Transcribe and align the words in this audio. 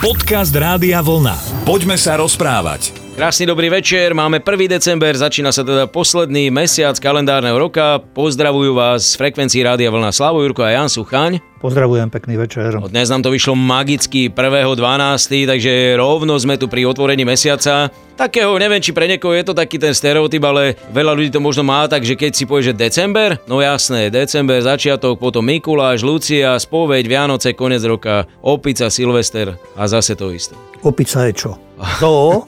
Podcast 0.00 0.56
Rádia 0.56 1.04
Vlna. 1.04 1.36
Poďme 1.68 1.92
sa 2.00 2.16
rozprávať. 2.16 2.96
Krásny 3.20 3.44
dobrý 3.44 3.68
večer, 3.68 4.16
máme 4.16 4.40
1. 4.40 4.80
december, 4.80 5.12
začína 5.12 5.52
sa 5.52 5.60
teda 5.60 5.84
posledný 5.92 6.48
mesiac 6.48 6.96
kalendárneho 6.96 7.60
roka. 7.60 8.00
Pozdravujú 8.16 8.72
vás 8.72 9.12
z 9.12 9.20
frekvencií 9.20 9.60
Rádia 9.60 9.92
Vlna 9.92 10.08
Slavo 10.08 10.40
Jurko 10.40 10.64
a 10.64 10.72
Jan 10.72 10.88
Suchaň. 10.88 11.49
Pozdravujem, 11.60 12.08
pekný 12.08 12.40
večer. 12.40 12.72
Dnes 12.88 13.12
nám 13.12 13.20
to 13.20 13.28
vyšlo 13.28 13.52
magicky 13.52 14.32
1.12., 14.32 15.44
takže 15.44 15.92
rovno 16.00 16.40
sme 16.40 16.56
tu 16.56 16.72
pri 16.72 16.88
otvorení 16.88 17.28
mesiaca. 17.28 17.92
Takého, 18.16 18.56
neviem, 18.56 18.80
či 18.80 18.96
pre 18.96 19.04
niekoho 19.04 19.36
je 19.36 19.44
to 19.44 19.52
taký 19.52 19.76
ten 19.76 19.92
stereotyp, 19.92 20.40
ale 20.40 20.80
veľa 20.88 21.12
ľudí 21.12 21.28
to 21.28 21.44
možno 21.44 21.60
má, 21.60 21.84
takže 21.84 22.16
keď 22.16 22.32
si 22.32 22.48
povie, 22.48 22.72
že 22.72 22.80
december, 22.80 23.36
no 23.44 23.60
jasné, 23.60 24.08
december, 24.08 24.64
začiatok, 24.64 25.20
potom 25.20 25.44
Mikuláš, 25.44 26.00
Lucia, 26.00 26.56
spoveď, 26.56 27.04
Vianoce, 27.04 27.52
konec 27.52 27.84
roka, 27.84 28.24
opica, 28.40 28.88
Silvester 28.88 29.60
a 29.76 29.84
zase 29.84 30.16
to 30.16 30.32
isté. 30.32 30.56
Opica 30.80 31.28
je 31.28 31.32
čo? 31.36 31.60
To? 32.00 32.44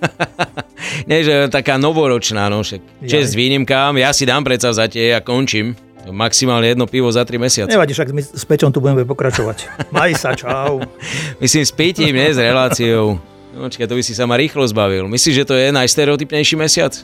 Nie, 1.08 1.20
že 1.20 1.52
taká 1.52 1.76
novoročná, 1.76 2.48
no 2.48 2.64
však. 2.64 3.04
Čest 3.04 3.36
výnimkám, 3.36 3.92
ja 4.00 4.16
si 4.16 4.24
dám 4.24 4.40
predsa 4.40 4.72
za 4.72 4.88
tie 4.88 5.12
a 5.12 5.20
končím. 5.20 5.76
Maximálne 6.10 6.66
jedno 6.74 6.90
pivo 6.90 7.06
za 7.14 7.22
3 7.22 7.38
mesiace. 7.38 7.70
Nevadí, 7.70 7.94
však 7.94 8.10
my 8.10 8.22
s 8.22 8.42
Peťom 8.42 8.74
tu 8.74 8.82
budeme 8.82 9.06
pokračovať. 9.06 9.90
Maj 9.94 10.18
sa, 10.18 10.34
čau. 10.34 10.82
Myslím 11.42 11.62
s 11.62 11.70
pitím, 11.70 12.10
nie 12.10 12.34
s 12.34 12.42
reláciou. 12.42 13.22
No, 13.52 13.68
čakaj, 13.68 13.86
to 13.86 13.94
by 13.94 14.02
si 14.02 14.16
sa 14.16 14.24
ma 14.26 14.34
rýchlo 14.40 14.64
zbavil. 14.64 15.06
Myslíš, 15.06 15.44
že 15.44 15.48
to 15.48 15.54
je 15.54 15.70
najstereotypnejší 15.70 16.56
mesiac? 16.58 16.96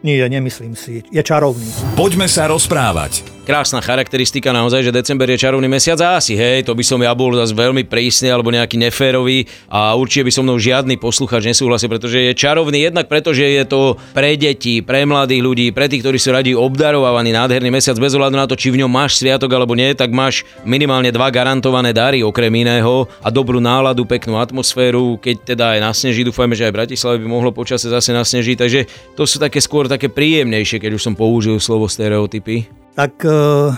Nie, 0.00 0.24
nemyslím 0.30 0.72
si. 0.72 1.04
Je 1.12 1.20
čarovný. 1.20 1.68
Poďme 1.92 2.24
sa 2.24 2.48
rozprávať. 2.48 3.39
Krásna 3.50 3.82
charakteristika 3.82 4.54
naozaj, 4.54 4.86
že 4.86 4.94
december 4.94 5.26
je 5.26 5.42
čarovný 5.42 5.66
mesiac 5.66 5.98
a 6.06 6.22
asi, 6.22 6.38
hej, 6.38 6.62
to 6.62 6.70
by 6.70 6.86
som 6.86 7.02
ja 7.02 7.10
bol 7.18 7.34
zase 7.34 7.50
veľmi 7.50 7.82
prísny 7.82 8.30
alebo 8.30 8.54
nejaký 8.54 8.78
neférový 8.78 9.42
a 9.66 9.98
určite 9.98 10.22
by 10.22 10.30
so 10.30 10.46
mnou 10.46 10.54
žiadny 10.54 10.94
posluchač 11.02 11.50
nesúhlasil, 11.50 11.90
pretože 11.90 12.14
je 12.14 12.30
čarovný 12.30 12.86
jednak 12.86 13.10
preto, 13.10 13.34
že 13.34 13.50
je 13.50 13.66
to 13.66 13.98
pre 14.14 14.38
deti, 14.38 14.86
pre 14.86 15.02
mladých 15.02 15.42
ľudí, 15.42 15.66
pre 15.74 15.90
tých, 15.90 15.98
ktorí 15.98 16.22
sú 16.22 16.30
radi 16.30 16.54
obdarovávaní 16.54 17.34
nádherný 17.34 17.74
mesiac 17.74 17.98
bez 17.98 18.14
ohľadu 18.14 18.38
na 18.38 18.46
to, 18.46 18.54
či 18.54 18.70
v 18.70 18.86
ňom 18.86 18.90
máš 18.94 19.18
sviatok 19.18 19.50
alebo 19.50 19.74
nie, 19.74 19.98
tak 19.98 20.14
máš 20.14 20.46
minimálne 20.62 21.10
dva 21.10 21.26
garantované 21.34 21.90
dary 21.90 22.22
okrem 22.22 22.54
iného 22.54 23.10
a 23.18 23.34
dobrú 23.34 23.58
náladu, 23.58 24.06
peknú 24.06 24.38
atmosféru, 24.38 25.18
keď 25.18 25.58
teda 25.58 25.64
aj 25.74 25.90
nasneží, 25.90 26.22
dúfajme, 26.22 26.54
že 26.54 26.70
aj 26.70 26.76
Bratislave 26.86 27.18
by 27.18 27.26
mohlo 27.26 27.50
počase 27.50 27.90
zase 27.90 28.14
nasnežiť, 28.14 28.54
takže 28.54 28.80
to 29.18 29.26
sú 29.26 29.42
také 29.42 29.58
skôr 29.58 29.90
také 29.90 30.06
príjemnejšie, 30.06 30.78
keď 30.78 30.94
už 30.94 31.02
som 31.02 31.18
použil 31.18 31.58
slovo 31.58 31.90
stereotypy? 31.90 32.78
Tak 32.94 33.12
uh, 33.24 33.70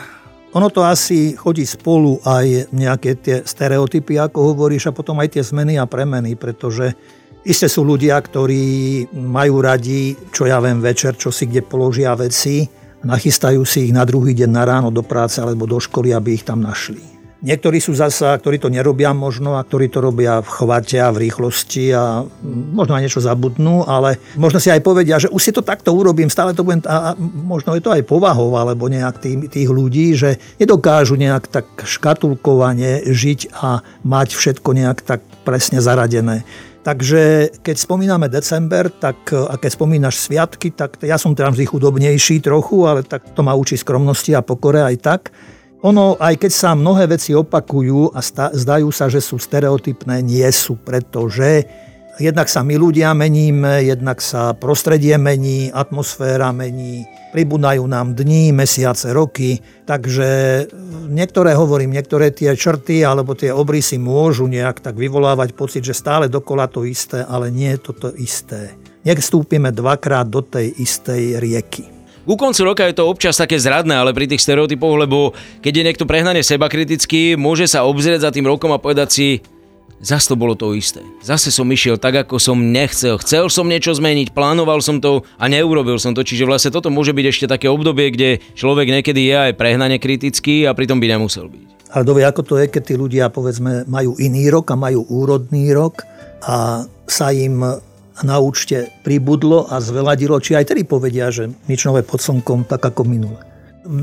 ono 0.53 0.69
to 0.73 0.85
asi 0.85 1.37
chodí 1.37 1.65
spolu 1.65 2.21
aj 2.25 2.73
nejaké 2.73 3.11
tie 3.21 3.37
stereotypy, 3.45 4.19
ako 4.19 4.53
hovoríš, 4.53 4.89
a 4.89 4.97
potom 4.97 5.21
aj 5.21 5.37
tie 5.39 5.43
zmeny 5.45 5.77
a 5.77 5.89
premeny, 5.89 6.37
pretože 6.37 6.97
Isté 7.43 7.67
sú 7.67 7.83
ľudia, 7.83 8.15
ktorí 8.23 9.11
majú 9.19 9.67
radi, 9.67 10.15
čo 10.31 10.47
ja 10.47 10.63
viem, 10.63 10.79
večer, 10.79 11.19
čo 11.19 11.35
si 11.35 11.51
kde 11.51 11.67
položia 11.67 12.15
veci, 12.15 12.71
nachystajú 13.03 13.67
si 13.67 13.91
ich 13.91 13.93
na 13.93 14.07
druhý 14.07 14.31
deň 14.31 14.47
na 14.47 14.63
ráno 14.63 14.95
do 14.95 15.03
práce 15.03 15.43
alebo 15.43 15.67
do 15.67 15.83
školy, 15.83 16.15
aby 16.15 16.39
ich 16.39 16.47
tam 16.47 16.63
našli. 16.63 17.12
Niektorí 17.43 17.83
sú 17.83 17.91
zasa, 17.91 18.39
ktorí 18.39 18.63
to 18.63 18.71
nerobia 18.71 19.11
možno 19.11 19.59
a 19.59 19.67
ktorí 19.67 19.91
to 19.91 19.99
robia 19.99 20.39
v 20.39 20.47
chvate 20.47 21.03
a 21.03 21.11
v 21.11 21.27
rýchlosti 21.27 21.91
a 21.91 22.23
možno 22.47 22.95
aj 22.95 23.03
niečo 23.03 23.19
zabudnú, 23.19 23.83
ale 23.83 24.23
možno 24.39 24.63
si 24.63 24.71
aj 24.71 24.79
povedia, 24.79 25.19
že 25.19 25.27
už 25.27 25.43
si 25.43 25.51
to 25.51 25.59
takto 25.59 25.91
urobím, 25.91 26.31
stále 26.31 26.55
to 26.55 26.63
budem, 26.63 26.87
a 26.87 27.19
možno 27.19 27.75
je 27.75 27.83
to 27.83 27.91
aj 27.91 28.07
povahou 28.07 28.55
alebo 28.55 28.87
nejak 28.87 29.19
tých, 29.19 29.51
tých 29.51 29.67
ľudí, 29.67 30.15
že 30.15 30.39
nedokážu 30.63 31.19
nejak 31.19 31.51
tak 31.51 31.67
škatulkovane 31.83 33.11
žiť 33.11 33.59
a 33.59 33.83
mať 34.07 34.39
všetko 34.39 34.71
nejak 34.79 35.03
tak 35.03 35.27
presne 35.43 35.83
zaradené. 35.83 36.47
Takže 36.87 37.51
keď 37.59 37.75
spomíname 37.75 38.31
december, 38.31 38.87
tak 38.87 39.35
a 39.35 39.59
keď 39.59 39.71
spomínaš 39.83 40.23
sviatky, 40.23 40.71
tak 40.71 41.03
ja 41.03 41.19
som 41.19 41.35
teraz 41.35 41.59
chudobnejší 41.59 42.39
trochu, 42.39 42.87
ale 42.87 43.03
tak 43.03 43.35
to 43.35 43.43
ma 43.43 43.55
učí 43.59 43.75
skromnosti 43.75 44.31
a 44.31 44.47
pokore 44.47 44.79
aj 44.83 44.97
tak 45.03 45.23
ono, 45.83 46.15
aj 46.15 46.39
keď 46.39 46.53
sa 46.55 46.79
mnohé 46.79 47.11
veci 47.11 47.35
opakujú 47.35 48.15
a 48.15 48.23
zdajú 48.55 48.89
sa, 48.95 49.11
že 49.11 49.19
sú 49.19 49.43
stereotypné, 49.43 50.23
nie 50.23 50.47
sú, 50.55 50.79
pretože 50.79 51.67
jednak 52.23 52.47
sa 52.47 52.63
my 52.63 52.79
ľudia 52.79 53.11
meníme, 53.19 53.83
jednak 53.83 54.23
sa 54.23 54.55
prostredie 54.55 55.19
mení, 55.19 55.75
atmosféra 55.75 56.55
mení, 56.55 57.03
pribúdajú 57.35 57.83
nám 57.89 58.15
dní, 58.15 58.55
mesiace, 58.55 59.11
roky, 59.11 59.59
takže 59.83 60.71
niektoré, 61.11 61.59
hovorím, 61.59 61.99
niektoré 61.99 62.31
tie 62.31 62.55
črty 62.55 63.03
alebo 63.03 63.35
tie 63.35 63.51
obrysy 63.51 63.99
môžu 63.99 64.47
nejak 64.47 64.85
tak 64.85 64.95
vyvolávať 64.95 65.51
pocit, 65.57 65.83
že 65.83 65.99
stále 65.99 66.31
dokola 66.31 66.71
to 66.71 66.87
isté, 66.87 67.27
ale 67.27 67.51
nie 67.51 67.75
je 67.75 67.81
toto 67.83 68.15
isté. 68.15 68.77
Nech 69.03 69.19
vstúpime 69.19 69.75
dvakrát 69.75 70.31
do 70.31 70.47
tej 70.47 70.79
istej 70.79 71.43
rieky. 71.43 72.02
Ku 72.23 72.39
koncu 72.39 72.63
roka 72.63 72.87
je 72.87 72.95
to 72.95 73.11
občas 73.11 73.35
také 73.35 73.59
zradné, 73.59 73.99
ale 73.99 74.15
pri 74.15 74.31
tých 74.31 74.47
stereotypoch, 74.47 74.95
lebo 74.95 75.35
keď 75.59 75.73
je 75.75 75.87
niekto 75.91 76.05
prehnane 76.07 76.39
seba 76.47 76.71
kritický, 76.71 77.35
môže 77.35 77.67
sa 77.67 77.83
obzrieť 77.83 78.23
za 78.23 78.31
tým 78.31 78.47
rokom 78.47 78.71
a 78.71 78.79
povedať 78.79 79.09
si, 79.11 79.29
zase 79.99 80.31
to 80.31 80.39
bolo 80.39 80.55
to 80.55 80.71
isté. 80.79 81.03
Zase 81.19 81.51
som 81.51 81.67
išiel 81.67 81.99
tak, 81.99 82.23
ako 82.23 82.39
som 82.39 82.59
nechcel. 82.71 83.19
Chcel 83.19 83.51
som 83.51 83.67
niečo 83.67 83.91
zmeniť, 83.91 84.31
plánoval 84.31 84.79
som 84.79 85.03
to 85.03 85.27
a 85.35 85.51
neurobil 85.51 85.99
som 85.99 86.15
to. 86.15 86.23
Čiže 86.23 86.47
vlastne 86.47 86.71
toto 86.71 86.95
môže 86.95 87.11
byť 87.11 87.27
ešte 87.27 87.47
také 87.51 87.67
obdobie, 87.67 88.15
kde 88.15 88.39
človek 88.55 89.03
niekedy 89.03 89.27
je 89.27 89.37
aj 89.51 89.59
prehnane 89.59 89.99
kritický 89.99 90.71
a 90.71 90.79
pritom 90.79 91.03
by 91.03 91.19
nemusel 91.19 91.51
byť. 91.51 91.91
Ale 91.91 92.07
dovie, 92.07 92.23
ako 92.23 92.43
to 92.47 92.55
je, 92.63 92.71
keď 92.71 92.83
tí 92.87 92.95
ľudia, 92.95 93.35
povedzme, 93.35 93.85
majú 93.91 94.15
iný 94.23 94.47
rok 94.47 94.71
a 94.71 94.79
majú 94.79 95.05
úrodný 95.11 95.75
rok 95.75 96.07
a 96.47 96.87
sa 97.05 97.35
im 97.35 97.83
na 98.21 98.37
účte 98.37 98.93
pribudlo 99.01 99.65
a 99.73 99.81
zveladilo, 99.81 100.37
či 100.37 100.53
aj 100.53 100.77
tedy 100.77 100.85
povedia, 100.85 101.33
že 101.33 101.49
nič 101.65 101.89
nové 101.89 102.05
pod 102.05 102.21
slnkom, 102.21 102.69
tak 102.69 102.85
ako 102.85 103.09
minule. 103.09 103.41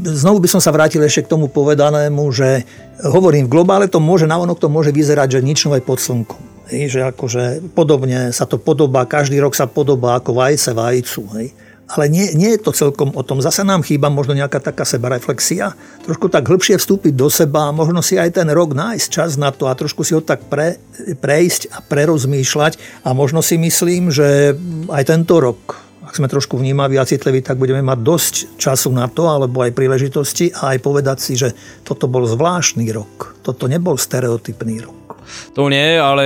Znovu 0.03 0.43
by 0.43 0.49
som 0.49 0.59
sa 0.59 0.73
vrátil 0.73 0.99
ešte 1.05 1.29
k 1.29 1.31
tomu 1.37 1.47
povedanému, 1.47 2.25
že 2.33 2.67
hovorím, 3.05 3.47
v 3.47 3.53
globále 3.53 3.85
to 3.87 4.01
môže, 4.03 4.27
navonok 4.27 4.59
to 4.59 4.67
môže 4.67 4.91
vyzerať, 4.91 5.39
že 5.39 5.45
nič 5.45 5.63
nové 5.69 5.79
pod 5.79 6.01
slnkom. 6.01 6.41
Hej, 6.73 6.99
že 6.99 6.99
akože 7.05 7.73
podobne 7.77 8.33
sa 8.35 8.43
to 8.43 8.59
podobá, 8.59 9.07
každý 9.07 9.39
rok 9.39 9.55
sa 9.55 9.65
podobá 9.65 10.19
ako 10.19 10.35
vajce 10.35 10.73
vajcu. 10.73 11.21
Hej 11.37 11.47
ale 11.89 12.05
nie, 12.05 12.29
nie 12.37 12.53
je 12.53 12.61
to 12.61 12.71
celkom 12.71 13.09
o 13.17 13.25
tom. 13.25 13.41
Zase 13.41 13.65
nám 13.65 13.81
chýba 13.81 14.13
možno 14.13 14.37
nejaká 14.37 14.61
taká 14.61 14.85
sebareflexia, 14.85 15.73
trošku 16.05 16.29
tak 16.29 16.45
hĺbšie 16.45 16.77
vstúpiť 16.77 17.17
do 17.17 17.27
seba 17.33 17.69
a 17.69 17.75
možno 17.75 18.05
si 18.05 18.21
aj 18.21 18.37
ten 18.37 18.47
rok 18.53 18.77
nájsť 18.77 19.07
čas 19.09 19.41
na 19.41 19.49
to 19.49 19.65
a 19.65 19.73
trošku 19.73 20.05
si 20.05 20.13
ho 20.13 20.21
tak 20.21 20.45
pre, 20.45 20.77
prejsť 21.17 21.73
a 21.73 21.81
prerozmýšľať 21.81 23.03
a 23.05 23.09
možno 23.17 23.41
si 23.41 23.57
myslím, 23.57 24.13
že 24.13 24.53
aj 24.93 25.03
tento 25.09 25.41
rok 25.41 25.89
ak 26.09 26.17
sme 26.17 26.25
trošku 26.25 26.57
vnímaví 26.57 26.97
a 26.97 27.05
citliví, 27.05 27.45
tak 27.45 27.61
budeme 27.61 27.85
mať 27.85 27.99
dosť 28.01 28.35
času 28.57 28.89
na 28.89 29.05
to, 29.05 29.29
alebo 29.29 29.61
aj 29.61 29.77
príležitosti 29.77 30.49
a 30.49 30.73
aj 30.73 30.81
povedať 30.81 31.21
si, 31.21 31.37
že 31.37 31.53
toto 31.85 32.09
bol 32.09 32.25
zvláštny 32.25 32.89
rok. 32.89 33.37
Toto 33.45 33.69
nebol 33.69 33.93
stereotypný 33.93 34.89
rok. 34.89 35.21
To 35.53 35.69
nie, 35.69 36.01
ale 36.01 36.25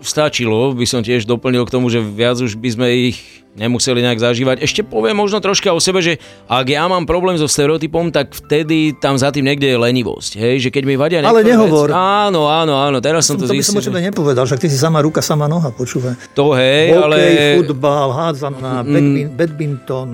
stačilo, 0.00 0.72
by 0.72 0.88
som 0.88 1.04
tiež 1.04 1.28
doplnil 1.28 1.68
k 1.68 1.74
tomu, 1.76 1.92
že 1.92 2.00
viac 2.00 2.40
už 2.40 2.56
by 2.56 2.68
sme 2.72 2.88
ich 3.12 3.44
nemuseli 3.56 4.04
nejak 4.04 4.20
zažívať. 4.20 4.62
Ešte 4.62 4.84
poviem 4.84 5.16
možno 5.16 5.40
troška 5.40 5.72
o 5.72 5.80
sebe, 5.80 6.04
že 6.04 6.20
ak 6.46 6.66
ja 6.68 6.84
mám 6.86 7.08
problém 7.08 7.40
so 7.40 7.48
stereotypom, 7.48 8.12
tak 8.12 8.36
vtedy 8.36 8.94
tam 9.00 9.16
za 9.16 9.32
tým 9.32 9.48
niekde 9.48 9.72
je 9.72 9.78
lenivosť. 9.80 10.36
Hej? 10.36 10.68
Že 10.68 10.70
keď 10.70 10.82
mi 10.84 10.94
vadia 10.94 11.18
Ale 11.24 11.40
nehovor. 11.42 11.88
Vec, 11.90 11.96
áno, 11.96 12.46
áno, 12.52 12.76
áno, 12.76 13.00
teraz 13.00 13.24
som, 13.24 13.40
som 13.40 13.48
to, 13.48 13.50
to 13.50 13.56
zistil. 13.56 13.80
To 13.80 13.80
by 13.80 13.86
som 13.88 13.96
že... 13.96 14.06
nepovedal, 14.12 14.44
však 14.44 14.60
ty 14.60 14.68
si 14.68 14.76
sama 14.76 15.00
ruka, 15.00 15.24
sama 15.24 15.48
noha, 15.48 15.72
počúvaj. 15.72 16.36
To 16.36 16.52
hej, 16.52 16.92
Hokej, 16.92 17.02
ale... 17.02 17.18
futbal, 17.64 18.08
hádzaná, 18.12 18.84
mm. 18.84 19.32
badminton, 19.32 20.10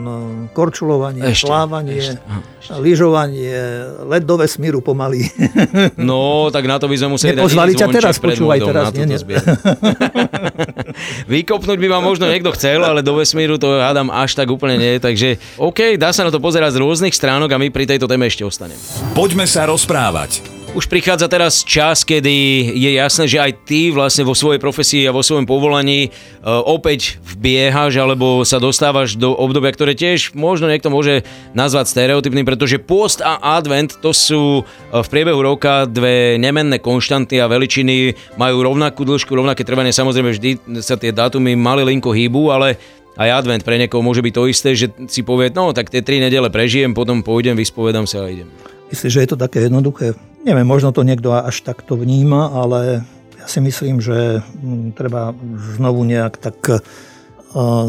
korčulovanie, 0.54 1.26
ešte, 1.26 1.50
plávanie, 1.50 1.98
ešte, 1.98 2.22
ešte. 2.62 2.78
lyžovanie, 2.78 3.58
let 4.06 4.22
do 4.22 4.38
vesmíru 4.38 4.78
pomaly. 4.78 5.26
no, 5.98 6.48
tak 6.54 6.70
na 6.70 6.78
to 6.78 6.86
by 6.86 6.94
sme 6.94 7.18
museli 7.18 7.34
Nepozvali 7.34 7.74
ťa 7.74 7.86
teraz, 7.90 8.22
počúvaj 8.22 8.58
teraz. 8.62 8.86
Nie, 8.94 9.10
nie. 9.10 9.18
Vykopnúť 11.32 11.78
by 11.78 11.88
ma 11.90 11.98
možno 12.00 12.28
niekto 12.28 12.52
chcel, 12.54 12.84
ale 12.84 13.02
do 13.02 13.18
vesmíru 13.18 13.31
to 13.58 13.80
hádam 13.80 14.12
až 14.12 14.36
tak 14.36 14.48
úplne 14.52 14.76
nie. 14.76 15.00
Takže 15.00 15.40
OK, 15.56 15.96
dá 15.96 16.12
sa 16.12 16.22
na 16.22 16.30
to 16.30 16.38
pozerať 16.38 16.76
z 16.76 16.80
rôznych 16.80 17.16
stránok 17.16 17.56
a 17.56 17.60
my 17.60 17.68
pri 17.72 17.88
tejto 17.88 18.06
téme 18.06 18.28
ešte 18.28 18.44
ostaneme. 18.44 18.80
Poďme 19.16 19.48
sa 19.48 19.66
rozprávať. 19.66 20.62
Už 20.72 20.88
prichádza 20.88 21.28
teraz 21.28 21.60
čas, 21.68 22.00
kedy 22.00 22.32
je 22.72 22.96
jasné, 22.96 23.28
že 23.28 23.36
aj 23.36 23.68
ty 23.68 23.92
vlastne 23.92 24.24
vo 24.24 24.32
svojej 24.32 24.56
profesii 24.56 25.04
a 25.04 25.12
vo 25.12 25.20
svojom 25.20 25.44
povolaní 25.44 26.08
uh, 26.08 26.64
opäť 26.64 27.20
vbiehaš 27.20 28.00
alebo 28.00 28.40
sa 28.48 28.56
dostávaš 28.56 29.12
do 29.20 29.36
obdobia, 29.36 29.68
ktoré 29.68 29.92
tiež 29.92 30.32
možno 30.32 30.72
niekto 30.72 30.88
môže 30.88 31.28
nazvať 31.52 31.92
stereotypným, 31.92 32.48
pretože 32.48 32.80
post 32.80 33.20
a 33.20 33.36
advent 33.60 34.00
to 34.00 34.16
sú 34.16 34.64
uh, 34.64 35.04
v 35.04 35.08
priebehu 35.12 35.44
roka 35.44 35.84
dve 35.84 36.40
nemenné 36.40 36.80
konštanty 36.80 37.36
a 37.36 37.52
veličiny, 37.52 38.16
majú 38.40 38.64
rovnakú 38.64 39.04
dĺžku, 39.04 39.28
rovnaké 39.28 39.68
trvanie, 39.68 39.92
samozrejme 39.92 40.32
vždy 40.32 40.80
sa 40.80 40.96
tie 40.96 41.12
dátumy 41.12 41.52
linko 41.84 42.16
hýbu, 42.16 42.48
ale 42.48 42.80
aj 43.16 43.44
advent 43.44 43.62
pre 43.64 43.76
niekoho 43.76 44.00
môže 44.00 44.24
byť 44.24 44.32
to 44.32 44.42
isté, 44.48 44.68
že 44.72 44.86
si 45.08 45.20
povie, 45.20 45.52
no 45.52 45.76
tak 45.76 45.92
tie 45.92 46.00
tri 46.00 46.20
nedele 46.20 46.48
prežijem, 46.48 46.96
potom 46.96 47.20
pôjdem, 47.20 47.56
vyspovedám 47.56 48.08
sa 48.08 48.24
a 48.24 48.32
idem. 48.32 48.48
Myslíš, 48.88 49.12
že 49.12 49.22
je 49.24 49.30
to 49.32 49.40
také 49.40 49.68
jednoduché? 49.68 50.16
Neviem, 50.44 50.68
možno 50.68 50.92
to 50.92 51.04
niekto 51.04 51.32
až 51.32 51.64
takto 51.64 51.96
vníma, 51.96 52.52
ale 52.52 53.04
Ja 53.42 53.50
si 53.50 53.58
myslím, 53.58 53.98
že 53.98 54.38
mm, 54.38 54.94
treba 54.94 55.34
znovu 55.74 56.06
nejak 56.06 56.38
tak 56.38 56.58
e, 56.70 56.78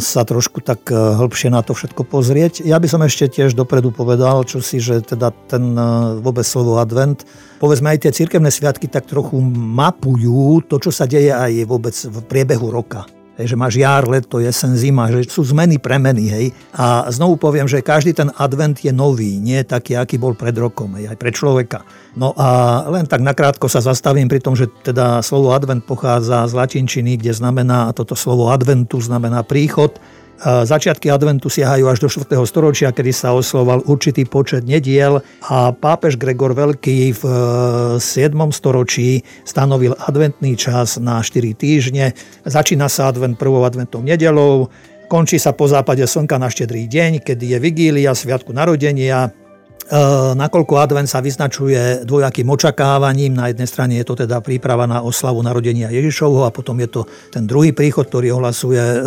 sa 0.02 0.22
trošku 0.26 0.66
tak 0.66 0.90
e, 0.90 0.98
hĺbšie 0.98 1.54
na 1.54 1.62
to 1.62 1.78
všetko 1.78 2.10
pozrieť. 2.10 2.66
Ja 2.66 2.82
by 2.82 2.90
som 2.90 3.06
ešte 3.06 3.30
tiež 3.30 3.54
dopredu 3.54 3.94
povedal, 3.94 4.50
čo 4.50 4.66
si, 4.66 4.82
že 4.82 5.06
teda 5.06 5.30
ten 5.46 5.78
e, 5.78 6.18
vôbec 6.26 6.42
slovo 6.42 6.82
advent, 6.82 7.22
povedzme 7.62 7.94
aj 7.94 8.02
tie 8.02 8.26
cirkevné 8.26 8.50
sviatky 8.50 8.90
tak 8.90 9.06
trochu 9.06 9.38
mapujú 9.54 10.66
to, 10.66 10.82
čo 10.82 10.90
sa 10.90 11.06
deje 11.06 11.30
aj 11.30 11.70
vôbec 11.70 11.94
v 11.94 12.18
priebehu 12.26 12.74
roka. 12.74 13.06
Hej, 13.34 13.50
že 13.50 13.58
máš 13.58 13.82
jar, 13.82 14.06
leto, 14.06 14.38
jesen, 14.38 14.78
zima, 14.78 15.10
že 15.10 15.26
sú 15.26 15.42
zmeny, 15.42 15.82
premeny. 15.82 16.30
Hej. 16.30 16.46
A 16.70 17.10
znovu 17.10 17.42
poviem, 17.42 17.66
že 17.66 17.82
každý 17.82 18.14
ten 18.14 18.30
advent 18.38 18.78
je 18.78 18.94
nový, 18.94 19.42
nie 19.42 19.58
taký, 19.66 19.98
aký 19.98 20.22
bol 20.22 20.38
pred 20.38 20.54
rokom, 20.54 20.94
hej, 21.02 21.10
aj 21.10 21.18
pre 21.18 21.34
človeka. 21.34 21.82
No 22.14 22.38
a 22.38 22.82
len 22.94 23.10
tak 23.10 23.26
nakrátko 23.26 23.66
sa 23.66 23.82
zastavím 23.82 24.30
pri 24.30 24.38
tom, 24.38 24.54
že 24.54 24.70
teda 24.86 25.26
slovo 25.26 25.50
advent 25.50 25.82
pochádza 25.82 26.46
z 26.46 26.54
latinčiny, 26.54 27.18
kde 27.18 27.34
znamená, 27.34 27.90
toto 27.98 28.14
slovo 28.14 28.54
adventu 28.54 29.02
znamená 29.02 29.42
príchod, 29.42 29.98
Začiatky 30.44 31.08
adventu 31.08 31.48
siahajú 31.48 31.88
až 31.88 32.04
do 32.04 32.12
4. 32.12 32.36
storočia, 32.44 32.92
kedy 32.92 33.16
sa 33.16 33.32
osloval 33.32 33.80
určitý 33.88 34.28
počet 34.28 34.68
nediel 34.68 35.24
a 35.48 35.72
pápež 35.72 36.20
Gregor 36.20 36.52
Veľký 36.52 37.16
v 37.16 37.24
7. 37.96 38.36
E, 38.36 38.44
storočí 38.52 39.10
stanovil 39.48 39.96
adventný 39.96 40.60
čas 40.60 41.00
na 41.00 41.24
4 41.24 41.56
týždne. 41.56 42.12
Začína 42.44 42.92
sa 42.92 43.08
advent 43.08 43.40
prvou 43.40 43.64
adventnou 43.64 44.04
nedelou, 44.04 44.68
končí 45.08 45.40
sa 45.40 45.56
po 45.56 45.72
západe 45.72 46.04
slnka 46.04 46.36
na 46.36 46.52
štedrý 46.52 46.92
deň, 46.92 47.24
kedy 47.24 47.56
je 47.56 47.58
vigília, 47.64 48.12
sviatku 48.12 48.52
narodenia, 48.52 49.32
E, 49.32 49.43
nakoľko 50.34 50.74
advent 50.80 51.10
sa 51.12 51.20
vyznačuje 51.20 52.08
dvojakým 52.08 52.48
očakávaním. 52.48 53.36
Na 53.36 53.52
jednej 53.52 53.68
strane 53.68 53.94
je 54.00 54.06
to 54.08 54.24
teda 54.24 54.40
príprava 54.40 54.88
na 54.88 55.04
oslavu 55.04 55.44
narodenia 55.44 55.92
Ježišovho 55.92 56.48
a 56.48 56.56
potom 56.56 56.80
je 56.80 56.88
to 56.88 57.02
ten 57.30 57.44
druhý 57.44 57.76
príchod, 57.76 58.08
ktorý 58.08 58.40
ohlasuje 58.40 58.80
e, 58.80 58.98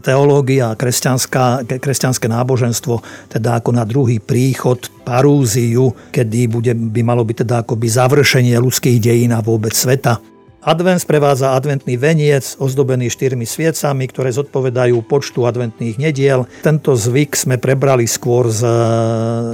teológia 0.00 0.72
a 0.72 0.78
kresťanské 0.78 2.26
náboženstvo, 2.26 3.28
teda 3.28 3.60
ako 3.60 3.70
na 3.76 3.84
druhý 3.84 4.18
príchod 4.18 4.80
parúziu, 5.04 5.92
kedy 6.14 6.48
bude, 6.48 6.72
by 6.72 7.02
malo 7.04 7.26
byť 7.26 7.36
teda 7.44 7.54
akoby 7.66 7.86
završenie 7.90 8.56
ľudských 8.56 8.98
dejín 9.02 9.36
a 9.36 9.44
vôbec 9.44 9.76
sveta. 9.76 10.31
Advent 10.62 11.02
sprevádza 11.02 11.58
adventný 11.58 11.98
veniec 11.98 12.54
ozdobený 12.54 13.10
štyrmi 13.10 13.42
sviecami, 13.42 14.06
ktoré 14.06 14.30
zodpovedajú 14.30 14.94
počtu 15.10 15.42
adventných 15.42 15.98
nediel. 15.98 16.46
Tento 16.62 16.94
zvyk 16.94 17.34
sme 17.34 17.58
prebrali 17.58 18.06
skôr 18.06 18.46
z 18.46 18.62
e, 18.62 18.70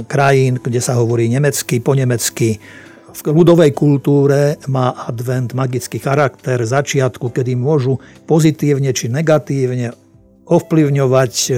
krajín, 0.05 0.61
kde 0.61 0.77
sa 0.77 0.93
hovorí 1.01 1.25
nemecky, 1.25 1.81
po 1.81 1.97
nemecky. 1.97 2.61
V 3.09 3.19
ľudovej 3.25 3.73
kultúre 3.73 4.61
má 4.69 4.93
advent 5.09 5.57
magický 5.57 5.97
charakter 5.97 6.61
začiatku, 6.61 7.33
kedy 7.33 7.57
môžu 7.57 7.97
pozitívne 8.29 8.93
či 8.93 9.09
negatívne 9.09 9.97
ovplyvňovať 10.45 11.33
e, 11.33 11.51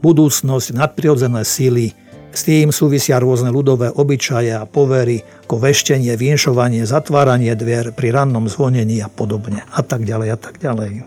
budúcnosť, 0.00 0.72
nadprirodzené 0.72 1.44
síly 1.44 1.92
s 2.38 2.46
tým 2.46 2.70
súvisia 2.70 3.18
rôzne 3.18 3.50
ľudové 3.50 3.90
obyčaje 3.90 4.54
a 4.54 4.62
povery, 4.62 5.26
ako 5.50 5.58
veštenie, 5.58 6.14
vinšovanie, 6.14 6.86
zatváranie 6.86 7.50
dvier 7.58 7.90
pri 7.90 8.14
rannom 8.14 8.46
zvonení 8.46 9.02
a 9.02 9.10
podobne. 9.10 9.66
A 9.74 9.82
tak 9.82 10.06
ďalej 10.06 10.28
a 10.30 10.38
tak 10.38 10.62
ďalej. 10.62 11.02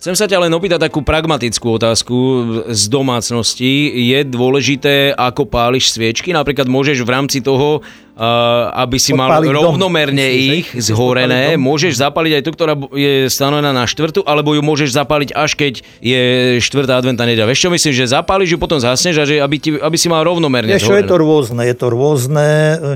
Chcem 0.00 0.16
sa 0.16 0.24
ťa 0.24 0.48
len 0.48 0.56
opýtať 0.56 0.88
takú 0.88 1.04
pragmatickú 1.04 1.76
otázku 1.76 2.16
z 2.72 2.82
domácnosti. 2.88 3.92
Je 3.92 4.24
dôležité, 4.24 5.12
ako 5.12 5.44
páliš 5.44 5.92
sviečky? 5.92 6.32
Napríklad 6.32 6.64
môžeš 6.64 7.04
v 7.04 7.12
rámci 7.12 7.44
toho 7.44 7.84
aby 8.20 9.00
si 9.00 9.16
mal 9.16 9.40
rovnomerne 9.40 10.28
dom. 10.28 10.58
ich 10.60 10.68
zhorené. 10.76 11.56
Môžeš 11.56 12.04
zapaliť 12.04 12.32
aj 12.36 12.42
tú, 12.44 12.50
ktorá 12.52 12.76
je 12.92 13.32
stanovená 13.32 13.72
na 13.72 13.88
štvrtú, 13.88 14.20
alebo 14.28 14.52
ju 14.52 14.60
môžeš 14.60 14.92
zapaliť 14.92 15.32
až 15.32 15.56
keď 15.56 15.80
je 16.04 16.22
štvrtá 16.60 17.00
adventná 17.00 17.24
nedeľa. 17.24 17.48
Vieš 17.48 17.64
čo 17.64 17.70
myslím, 17.72 17.92
že 17.96 18.12
zapališ 18.12 18.56
ju 18.56 18.58
potom 18.60 18.76
zasneš 18.76 19.16
a 19.16 19.24
že 19.24 19.40
aby, 19.40 19.56
ti, 19.56 19.70
aby 19.80 19.96
si 19.96 20.12
mal 20.12 20.20
rovnomerne 20.20 20.76
čo, 20.76 20.96
je 20.96 21.06
to 21.06 21.16
rôzne, 21.16 21.62
je 21.62 21.76
to 21.76 21.86
rôzne. 21.88 22.46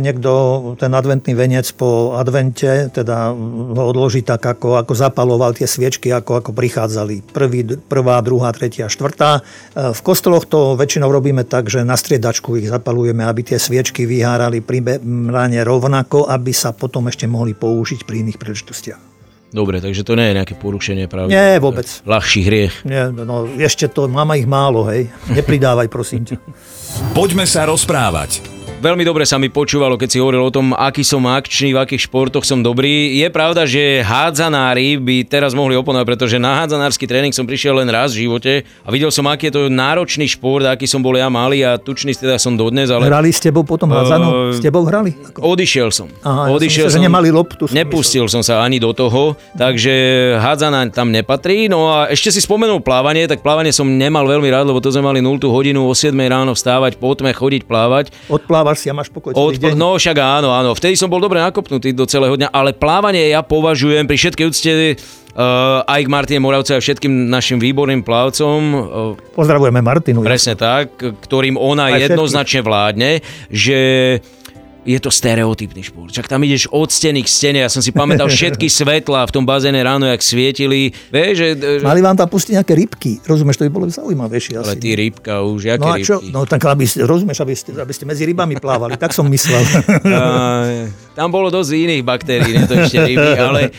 Niekto 0.02 0.30
ten 0.76 0.90
adventný 0.90 1.32
venec 1.32 1.68
po 1.78 2.18
advente, 2.18 2.90
teda 2.90 3.30
ho 3.36 3.82
odloží 3.86 4.26
tak, 4.26 4.42
ako, 4.42 4.82
ako 4.82 4.92
zapaloval 4.92 5.54
tie 5.54 5.68
sviečky, 5.68 6.10
ako, 6.10 6.42
ako 6.42 6.50
prichádzali. 6.52 7.22
Prvý, 7.30 7.78
prvá, 7.86 8.18
druhá, 8.20 8.50
tretia, 8.50 8.90
štvrtá. 8.90 9.46
V 9.76 10.00
kostoloch 10.02 10.48
to 10.48 10.74
väčšinou 10.74 11.08
robíme 11.08 11.46
tak, 11.46 11.70
že 11.70 11.86
na 11.86 11.94
striedačku 11.94 12.58
ich 12.58 12.68
zapalujeme, 12.68 13.22
aby 13.22 13.46
tie 13.46 13.58
sviečky 13.60 14.08
vyhárali 14.08 14.58
pri 14.58 14.98
mrane 15.14 15.62
rovnako, 15.62 16.26
aby 16.26 16.50
sa 16.50 16.75
potom 16.75 17.06
ešte 17.06 17.31
mohli 17.31 17.55
použiť 17.55 18.02
pri 18.02 18.26
iných 18.26 18.38
príležitostiach. 18.43 19.00
Dobre, 19.55 19.78
takže 19.78 20.02
to 20.02 20.19
nie 20.19 20.34
je 20.34 20.38
nejaké 20.43 20.55
porušenie 20.58 21.06
práve. 21.06 21.31
Nie, 21.31 21.62
vôbec. 21.62 21.87
Ľahší 22.02 22.40
hriech. 22.43 22.75
Nie, 22.82 23.14
no 23.14 23.46
ešte 23.55 23.87
to, 23.87 24.11
máme 24.11 24.34
ich 24.34 24.50
málo, 24.50 24.82
hej. 24.90 25.06
Nepridávaj, 25.31 25.87
prosím 25.87 26.26
ťa. 26.26 26.43
Poďme 27.14 27.46
sa 27.46 27.62
rozprávať. 27.62 28.53
Veľmi 28.84 29.00
dobre 29.00 29.25
sa 29.25 29.40
mi 29.40 29.48
počúvalo, 29.48 29.96
keď 29.96 30.08
si 30.12 30.20
hovoril 30.20 30.44
o 30.44 30.52
tom, 30.52 30.76
aký 30.76 31.00
som 31.00 31.25
akčný, 31.25 31.72
v 31.72 31.81
akých 31.88 32.04
športoch 32.04 32.44
som 32.44 32.60
dobrý. 32.60 33.16
Je 33.16 33.25
pravda, 33.32 33.64
že 33.64 34.04
hádzanári 34.04 35.00
by 35.00 35.25
teraz 35.25 35.56
mohli 35.56 35.72
oponovať, 35.72 36.04
pretože 36.04 36.36
na 36.36 36.60
hádzanársky 36.60 37.08
tréning 37.08 37.32
som 37.32 37.48
prišiel 37.48 37.81
len 37.81 37.88
raz 37.88 38.12
v 38.12 38.28
živote 38.28 38.69
a 38.84 38.88
videl 38.92 39.08
som, 39.08 39.25
aký 39.25 39.48
je 39.48 39.56
to 39.56 39.62
náročný 39.72 40.28
šport, 40.28 40.69
aký 40.69 40.84
som 40.84 41.00
bol 41.00 41.16
ja 41.16 41.32
malý 41.32 41.64
a 41.64 41.81
tučný 41.81 42.12
teda 42.12 42.36
som 42.36 42.60
dodnes. 42.60 42.92
Ale... 42.92 43.08
Hrali 43.08 43.32
s 43.32 43.40
tebou 43.40 43.64
potom 43.64 43.88
hádzanú? 43.88 44.28
Uh, 44.28 44.52
s 44.52 44.60
tebou 44.60 44.84
hrali? 44.84 45.16
Ako? 45.32 45.56
Odišiel 45.56 45.88
som. 45.88 46.12
Aha, 46.20 46.52
Odišiel 46.52 46.84
ja 46.84 46.92
som, 46.92 47.00
myslel, 47.00 47.00
som, 47.00 47.00
že 47.00 47.08
nemali 47.08 47.28
loptu. 47.32 47.64
Som 47.64 47.72
nepustil 47.81 48.28
myslel. 48.28 48.36
som 48.36 48.42
sa 48.44 48.60
ani 48.60 48.76
do 48.76 48.92
toho, 48.92 49.32
takže 49.56 49.96
hádzaná 50.44 50.92
tam 50.92 51.08
nepatrí. 51.08 51.72
No 51.72 51.88
a 51.88 52.12
ešte 52.12 52.28
si 52.28 52.44
spomenul 52.44 52.84
plávanie, 52.84 53.25
tak 53.25 53.40
plávanie 53.40 53.72
som 53.72 53.88
nemal 53.88 54.28
veľmi 54.28 54.52
rád, 54.52 54.69
lebo 54.69 54.84
to 54.84 54.92
sme 54.92 55.08
mali 55.08 55.25
0 55.25 55.40
hodinu 55.48 55.88
o 55.88 55.96
7 55.96 56.12
ráno 56.28 56.52
vstávať, 56.52 57.00
po 57.00 57.16
chodiť 57.16 57.64
plávať. 57.64 58.12
Odplávať 58.74 58.82
si 58.82 58.86
a 58.90 58.94
máš 58.94 59.08
pokoj 59.14 59.30
celý 59.32 59.56
deň. 59.56 59.78
No 59.78 59.94
však 59.94 60.16
áno, 60.18 60.50
áno. 60.50 60.74
Vtedy 60.74 60.98
som 60.98 61.06
bol 61.06 61.22
dobre 61.22 61.38
nakopnutý 61.38 61.94
do 61.94 62.04
celého 62.04 62.34
dňa, 62.34 62.50
ale 62.50 62.74
plávanie 62.74 63.30
ja 63.30 63.40
považujem 63.46 64.04
pri 64.04 64.16
všetkej 64.18 64.46
úcte 64.50 64.72
Uh, 65.34 65.82
aj 65.90 66.06
k 66.06 66.08
Martine 66.14 66.38
Moravce 66.38 66.78
a 66.78 66.78
všetkým 66.78 67.26
našim 67.26 67.58
výborným 67.58 68.06
plavcom. 68.06 68.60
Uh, 68.70 69.34
Pozdravujeme 69.34 69.82
Martinu. 69.82 70.22
Presne 70.22 70.54
tak, 70.54 70.94
ktorým 70.94 71.58
ona 71.58 71.90
aj 71.90 72.06
jednoznačne 72.06 72.62
všetkých. 72.62 72.70
vládne, 72.70 73.10
že 73.50 73.78
je 74.84 74.98
to 75.00 75.08
stereotypný 75.08 75.81
šport. 75.81 76.12
Čak 76.12 76.28
tam 76.28 76.44
ideš 76.44 76.69
od 76.69 76.92
steny 76.92 77.25
k 77.25 77.28
stene. 77.28 77.58
Ja 77.64 77.72
som 77.72 77.81
si 77.81 77.90
pamätal 77.90 78.28
všetky 78.36 78.69
svetla 78.69 79.25
v 79.26 79.32
tom 79.32 79.44
bazéne 79.48 79.81
ráno, 79.81 80.04
jak 80.08 80.20
svietili. 80.20 80.92
Vieš, 81.08 81.34
že, 81.34 81.48
že... 81.56 81.84
Mali 81.84 82.04
vám 82.04 82.16
tam 82.20 82.28
pustiť 82.28 82.60
nejaké 82.60 82.72
rybky. 82.76 83.12
Rozumieš, 83.24 83.58
to 83.60 83.67
by 83.67 83.72
bolo 83.72 83.88
zaujímavejšie. 83.88 84.60
Ale 84.60 84.76
ty 84.76 84.93
rybka 84.93 85.41
už, 85.43 85.74
jaké 85.74 85.82
no 85.82 85.88
a 85.88 85.96
čo? 85.98 86.17
Rybky? 86.20 86.31
No 86.31 86.41
tak 86.44 86.62
aby, 86.69 86.84
rozumieš, 87.03 87.38
aby 87.41 87.55
ste, 87.56 87.70
aby 87.74 87.93
ste 87.96 88.05
medzi 88.05 88.22
rybami 88.29 88.60
plávali. 88.60 89.00
Tak 89.00 89.17
som 89.17 89.24
myslel. 89.26 89.64
a, 90.14 90.88
tam 91.14 91.31
bolo 91.31 91.48
dosť 91.48 91.70
iných 91.79 92.03
baktérií, 92.03 92.58
ne 92.58 92.67
to 92.67 92.74
ešte 92.74 92.98
ryby, 92.98 93.32
ale 93.38 93.70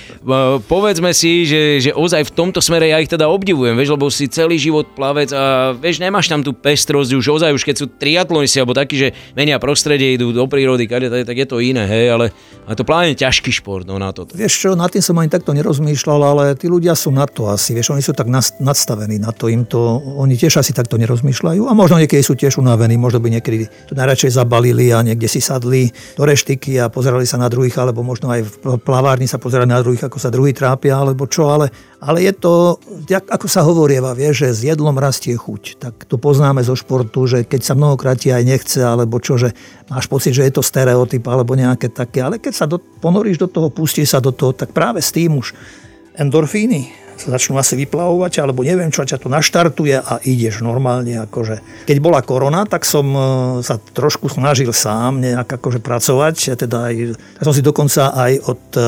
povedzme 0.66 1.12
si, 1.12 1.44
že, 1.44 1.84
že 1.84 1.92
ozaj 1.92 2.32
v 2.32 2.32
tomto 2.32 2.64
smere 2.64 2.88
ja 2.88 3.04
ich 3.04 3.12
teda 3.12 3.28
obdivujem, 3.28 3.76
vieš, 3.76 3.92
lebo 4.00 4.08
si 4.08 4.32
celý 4.32 4.56
život 4.56 4.96
plavec 4.96 5.36
a 5.36 5.76
vieš, 5.76 6.00
nemáš 6.00 6.32
tam 6.32 6.40
tú 6.40 6.56
pestrosť 6.56 7.12
už 7.12 7.26
ozaj, 7.28 7.52
už 7.52 7.68
keď 7.68 7.76
sú 7.76 7.86
triatlonisti 7.92 8.64
alebo 8.64 8.72
takí, 8.72 8.96
že 8.96 9.12
menia 9.36 9.60
prostredie, 9.60 10.16
idú 10.16 10.32
do 10.32 10.48
prírody, 10.48 10.88
kade, 10.96 11.28
tak 11.28 11.36
je 11.36 11.48
to 11.48 11.60
iné, 11.60 11.84
hej, 11.84 12.16
ale, 12.16 12.32
ale 12.64 12.74
to 12.80 12.88
plávanie 12.88 13.12
je 13.12 13.28
ťažký 13.28 13.52
šport, 13.52 13.84
no 13.84 14.00
na 14.00 14.16
to. 14.16 14.24
Vieš 14.32 14.54
čo, 14.56 14.70
nad 14.80 14.88
tým 14.88 15.04
som 15.04 15.20
ani 15.20 15.28
takto 15.28 15.52
nerozmýšľal, 15.52 16.22
ale 16.24 16.44
tí 16.56 16.72
ľudia 16.72 16.96
sú 16.96 17.12
na 17.12 17.28
to 17.28 17.52
asi, 17.52 17.76
vieš, 17.76 17.92
oni 17.92 18.00
sú 18.00 18.16
tak 18.16 18.32
nadstavení 18.32 19.20
na 19.20 19.36
to, 19.36 19.52
im 19.52 19.68
to, 19.68 20.00
oni 20.16 20.40
tiež 20.40 20.64
asi 20.64 20.72
takto 20.72 20.96
nerozmýšľajú 20.96 21.68
a 21.68 21.72
možno 21.76 22.00
niekedy 22.00 22.24
sú 22.24 22.40
tiež 22.40 22.64
unavení, 22.64 22.96
možno 22.96 23.20
by 23.20 23.36
niekedy 23.36 23.68
to 23.92 23.94
najradšej 23.94 24.40
zabalili 24.40 24.96
a 24.96 25.04
niekde 25.04 25.28
si 25.28 25.44
sadli 25.44 25.92
do 26.16 26.24
reštiky 26.24 26.80
a 26.80 26.88
pozerali 26.88 27.28
sa 27.28 27.36
na 27.36 27.52
druhých, 27.52 27.76
alebo 27.76 28.00
možno 28.00 28.32
aj 28.32 28.42
v 28.48 28.56
plavárni 28.80 29.28
sa 29.28 29.36
pozerali 29.36 29.68
na 29.68 29.84
druhých, 29.84 30.08
ako 30.08 30.16
sa 30.16 30.32
druhý 30.32 30.56
trápia, 30.56 30.96
alebo 30.96 31.28
čo, 31.28 31.52
ale, 31.52 31.68
ale 32.04 32.28
je 32.28 32.34
to, 32.36 32.82
ako 33.32 33.48
sa 33.48 33.64
hovorieva, 33.64 34.12
vieš, 34.18 34.46
že 34.46 34.50
s 34.52 34.62
jedlom 34.68 35.00
rastie 35.00 35.36
chuť. 35.38 35.80
Tak 35.80 35.94
to 36.10 36.20
poznáme 36.20 36.60
zo 36.66 36.76
športu, 36.76 37.24
že 37.30 37.48
keď 37.48 37.62
sa 37.64 37.74
mnohokrát 37.78 38.20
aj 38.20 38.44
nechce, 38.44 38.80
alebo 38.84 39.22
čo, 39.24 39.40
že 39.40 39.56
máš 39.88 40.10
pocit, 40.10 40.36
že 40.36 40.44
je 40.44 40.54
to 40.56 40.66
stereotyp 40.66 41.24
alebo 41.28 41.56
nejaké 41.56 41.88
také, 41.94 42.26
ale 42.26 42.42
keď 42.42 42.54
sa 42.54 42.66
do, 42.68 42.82
ponoríš 42.82 43.40
do 43.40 43.48
toho, 43.48 43.72
pustíš 43.72 44.12
sa 44.12 44.20
do 44.20 44.36
toho, 44.36 44.52
tak 44.52 44.76
práve 44.76 45.00
s 45.00 45.14
tým 45.14 45.40
už 45.40 45.56
endorfíny 46.16 47.05
sa 47.16 47.28
začnú 47.36 47.56
asi 47.56 47.80
vyplavovať, 47.80 48.44
alebo 48.44 48.62
neviem 48.62 48.92
čo, 48.92 49.08
ťa 49.08 49.22
to 49.22 49.28
naštartuje 49.32 49.96
a 50.00 50.20
ideš 50.24 50.62
normálne. 50.62 51.16
Akože. 51.24 51.88
Keď 51.88 51.98
bola 52.04 52.20
korona, 52.22 52.68
tak 52.68 52.84
som 52.84 53.08
e, 53.12 53.20
sa 53.64 53.80
trošku 53.80 54.28
snažil 54.28 54.70
sám 54.76 55.24
nejak 55.24 55.48
akože 55.48 55.80
pracovať. 55.80 56.60
Teda 56.60 56.92
aj, 56.92 57.16
tak 57.40 57.44
som 57.44 57.56
si 57.56 57.64
dokonca 57.64 58.12
aj 58.12 58.34
od 58.46 58.64
e, 58.76 58.84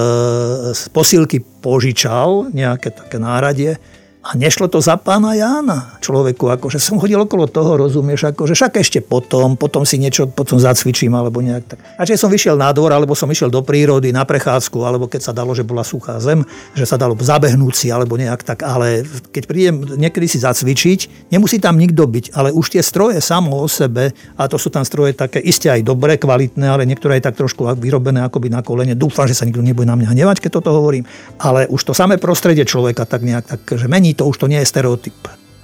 posilky 0.91 1.39
požičal 1.41 2.51
nejaké 2.51 2.93
také 2.93 3.17
náradie 3.17 3.79
A 4.27 4.36
nešlo 4.36 4.67
to 4.67 4.84
za 4.84 5.00
pána 5.00 5.39
Jána 5.39 5.96
človeku, 6.03 6.51
akože 6.51 6.84
som 6.84 7.00
chodil 7.00 7.15
okolo 7.15 7.48
toho, 7.48 7.79
rozumieš, 7.79 8.27
akože 8.27 8.60
však 8.60 8.75
ešte 8.75 9.00
potom, 9.00 9.55
potom 9.55 9.88
si 9.88 9.96
niečo, 9.96 10.27
potom 10.27 10.60
zacvičím 10.60 11.15
alebo 11.15 11.39
nejak 11.39 11.63
tak. 11.63 11.79
A 11.96 12.03
či 12.03 12.19
som 12.19 12.27
vyšiel 12.27 12.60
na 12.60 12.75
dvor, 12.75 12.91
alebo 12.91 13.15
som 13.15 13.31
išiel 13.31 13.48
do 13.48 13.63
prírody 13.63 14.12
na 14.12 14.27
prechádzku, 14.27 14.84
alebo 14.84 15.07
keď 15.07 15.31
sa 15.31 15.31
dalo, 15.31 15.55
že 15.55 15.63
bola 15.63 15.88
suchá 15.88 16.19
zem, 16.19 16.43
že 16.75 16.84
sa 16.84 17.00
dalo 17.00 17.15
zabehnúť 17.15 17.72
si 17.72 17.88
alebo 17.88 18.19
nejak 18.19 18.43
tak, 18.43 18.67
ale 18.67 19.07
keď 19.31 19.43
prídem 19.48 19.75
niekedy 19.96 20.27
si 20.27 20.43
zacvičiť, 20.43 21.31
nemusí 21.31 21.63
tam 21.63 21.79
nikto 21.79 22.03
byť, 22.03 22.36
ale 22.36 22.51
už 22.51 22.75
tie 22.75 22.84
stroje 22.84 23.24
samo 23.24 23.63
o 23.63 23.67
sebe, 23.72 24.12
a 24.36 24.43
to 24.51 24.60
sú 24.60 24.67
tam 24.67 24.84
stroje 24.84 25.15
také 25.15 25.39
isté 25.39 25.72
aj 25.72 25.88
dobré, 25.88 26.19
kvalitné, 26.19 26.67
ale 26.67 26.84
niektoré 26.84 27.24
aj 27.24 27.31
tak 27.31 27.39
trošku 27.39 27.63
vyrobené 27.79 28.27
akoby 28.27 28.51
na 28.51 28.60
kolene. 28.60 28.91
Dúfam, 28.91 29.24
že 29.24 29.39
sa 29.39 29.48
nikto 29.48 29.63
nebude 29.63 29.88
na 29.88 29.96
mňa 29.96 30.12
hnevať, 30.12 30.43
keď 30.43 30.51
toto 30.60 30.75
hovorím, 30.75 31.07
ale 31.39 31.63
už 31.72 31.79
to 31.88 31.96
samé 31.96 32.19
prostredie 32.19 32.67
človeka 32.67 33.07
tak 33.07 33.24
nejak 33.24 33.48
tak, 33.48 33.63
že 33.63 33.88
mení 33.88 34.16
to 34.17 34.25
už 34.25 34.41
to 34.41 34.50
nie 34.50 34.59
je 34.65 34.67
stereotyp. 34.67 35.15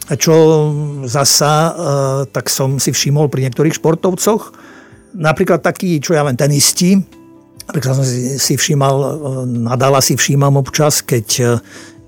Čo 0.04 0.36
zasa, 1.10 1.54
e, 1.56 1.72
tak 2.30 2.52
som 2.54 2.78
si 2.78 2.94
všimol 2.94 3.32
pri 3.34 3.50
niektorých 3.50 3.80
športovcoch, 3.82 4.54
napríklad 5.18 5.66
takí, 5.66 5.98
čo 5.98 6.14
ja 6.14 6.28
len 6.28 6.38
tenisti, 6.38 7.00
napríklad 7.66 7.94
som 7.98 8.06
si 8.38 8.54
všímal, 8.54 8.96
e, 9.00 9.08
nadala 9.48 10.04
si 10.04 10.14
všímam 10.20 10.60
občas, 10.60 11.02
keď 11.02 11.28
e, 11.40 11.46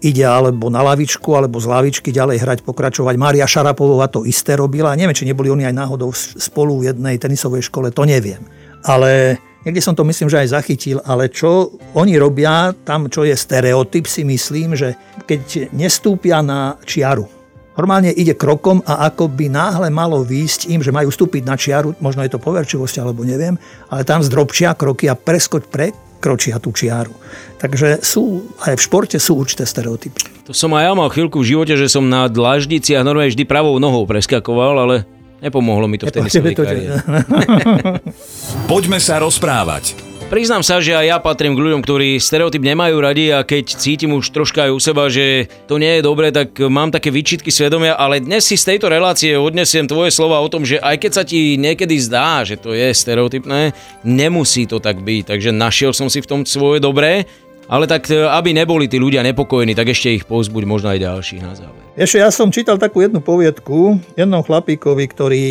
ide 0.05 0.27
alebo 0.27 0.69
na 0.69 0.85
lavičku, 0.85 1.33
alebo 1.33 1.57
z 1.57 1.71
lavičky 1.71 2.13
ďalej 2.13 2.37
hrať, 2.43 2.59
pokračovať. 2.61 3.15
Mária 3.17 3.47
Šarapová 3.49 4.05
to 4.11 4.27
isté 4.27 4.53
robila. 4.53 4.93
Neviem, 4.93 5.17
či 5.17 5.25
neboli 5.25 5.49
oni 5.49 5.65
aj 5.65 5.73
náhodou 5.73 6.13
spolu 6.13 6.83
v 6.83 6.93
jednej 6.93 7.17
tenisovej 7.17 7.65
škole, 7.65 7.89
to 7.89 8.05
neviem. 8.05 8.43
Ale 8.85 9.41
Niekde 9.65 9.81
som 9.81 9.97
to 9.97 10.05
myslím, 10.05 10.29
že 10.29 10.45
aj 10.45 10.53
zachytil, 10.61 11.01
ale 11.01 11.25
čo 11.33 11.73
oni 11.97 12.21
robia, 12.21 12.69
tam 12.85 13.09
čo 13.09 13.25
je 13.25 13.33
stereotyp, 13.33 14.05
si 14.05 14.21
myslím, 14.21 14.77
že 14.77 14.93
keď 15.25 15.73
nestúpia 15.73 16.45
na 16.45 16.77
čiaru, 16.85 17.25
normálne 17.73 18.13
ide 18.13 18.37
krokom 18.37 18.85
a 18.85 19.09
ako 19.09 19.25
by 19.25 19.49
náhle 19.49 19.89
malo 19.89 20.21
výjsť 20.21 20.69
im, 20.69 20.85
že 20.85 20.93
majú 20.93 21.09
vstúpiť 21.09 21.43
na 21.49 21.57
čiaru, 21.57 21.97
možno 21.97 22.21
je 22.21 22.37
to 22.37 22.37
poverčivosť 22.37 23.01
alebo 23.01 23.25
neviem, 23.25 23.57
ale 23.89 24.05
tam 24.05 24.21
zdrobčia 24.21 24.77
kroky 24.77 25.09
a 25.09 25.17
preskoč 25.17 25.65
prekročia 25.65 26.61
tú 26.61 26.69
čiaru. 26.69 27.17
Takže 27.57 28.05
sú, 28.05 28.45
aj 28.69 28.77
v 28.77 28.85
športe 28.85 29.17
sú 29.17 29.41
určité 29.41 29.65
stereotypy. 29.65 30.45
To 30.45 30.53
som 30.53 30.77
aj 30.77 30.85
ja 30.85 30.93
mal 30.93 31.09
chvíľku 31.09 31.41
v 31.41 31.57
živote, 31.57 31.73
že 31.73 31.89
som 31.89 32.05
na 32.05 32.29
dlaždici 32.29 32.93
a 32.93 33.01
normálne 33.01 33.33
vždy 33.33 33.49
pravou 33.49 33.81
nohou 33.81 34.05
preskakoval, 34.05 34.77
ale 34.77 34.95
Nepomohlo 35.45 35.85
mi 35.85 36.01
to 36.01 36.09
v 36.09 36.13
tenisovej 36.17 36.57
kariére. 36.57 36.97
Poďme 38.71 38.97
sa 38.97 39.21
rozprávať. 39.21 39.93
Priznám 40.25 40.65
sa, 40.65 40.81
že 40.81 40.97
aj 40.97 41.05
ja 41.05 41.17
patrím 41.21 41.53
k 41.53 41.61
ľuďom, 41.61 41.85
ktorí 41.85 42.17
stereotyp 42.17 42.65
nemajú 42.65 42.97
radi 42.97 43.29
a 43.29 43.45
keď 43.45 43.77
cítim 43.77 44.09
už 44.17 44.33
troška 44.33 44.65
aj 44.65 44.71
u 44.73 44.81
seba, 44.81 45.05
že 45.05 45.45
to 45.69 45.77
nie 45.77 46.01
je 46.01 46.01
dobré, 46.01 46.33
tak 46.33 46.57
mám 46.65 46.89
také 46.89 47.13
výčitky 47.13 47.53
svedomia, 47.53 47.93
ale 47.93 48.25
dnes 48.25 48.41
si 48.41 48.57
z 48.57 48.73
tejto 48.73 48.89
relácie 48.89 49.37
odnesiem 49.37 49.85
tvoje 49.85 50.09
slova 50.09 50.41
o 50.41 50.49
tom, 50.49 50.65
že 50.65 50.81
aj 50.81 50.97
keď 50.97 51.11
sa 51.13 51.23
ti 51.29 51.61
niekedy 51.61 51.93
zdá, 52.01 52.41
že 52.41 52.57
to 52.57 52.73
je 52.73 52.89
stereotypné, 52.89 53.77
nemusí 54.01 54.65
to 54.65 54.81
tak 54.81 54.97
byť. 54.97 55.29
Takže 55.29 55.53
našiel 55.53 55.93
som 55.93 56.09
si 56.09 56.25
v 56.25 56.29
tom 56.33 56.41
svoje 56.41 56.81
dobré 56.81 57.29
ale 57.65 57.85
tak, 57.89 58.09
e, 58.09 58.25
aby 58.25 58.53
neboli 58.53 58.85
tí 58.85 59.01
ľudia 59.01 59.25
nepokojní, 59.25 59.73
tak 59.73 59.89
ešte 59.91 60.21
ich 60.21 60.23
pozbuď 60.25 60.63
možno 60.65 60.93
aj 60.93 60.99
ďalších 61.01 61.41
na 61.41 61.53
záver. 61.57 61.81
Ešte 61.95 62.17
ja 62.19 62.29
som 62.29 62.51
čítal 62.51 62.75
takú 62.75 63.01
jednu 63.01 63.23
poviedku 63.23 63.97
jednom 64.19 64.43
chlapíkovi, 64.43 65.05
ktorý 65.07 65.45